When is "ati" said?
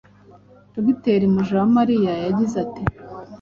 2.65-2.83